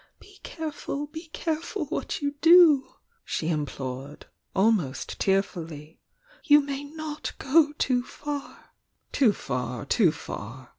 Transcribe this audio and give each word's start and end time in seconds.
be 0.19 0.39
careful, 0.41 1.05
be 1.05 1.27
careful 1.27 1.85
what 1.89 2.23
you 2.23 2.31
do!" 2.41 2.95
she 3.23 3.49
implored, 3.49 4.25
al 4.55 4.71
most 4.71 5.19
tearfully. 5.19 5.99
"You 6.43 6.61
may 6.61 6.83
not 6.85 7.33
go 7.37 7.71
too 7.77 8.01
far!" 8.01 8.73
"Too 9.11 9.31
far, 9.31 9.85
too 9.85 10.11
far!" 10.11 10.69